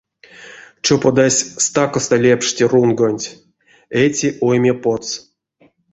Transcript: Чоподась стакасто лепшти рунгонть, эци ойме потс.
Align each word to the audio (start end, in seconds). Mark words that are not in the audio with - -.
Чоподась 0.85 1.41
стакасто 1.65 2.15
лепшти 2.25 2.61
рунгонть, 2.71 3.27
эци 4.03 4.27
ойме 4.47 4.73
потс. 4.83 5.09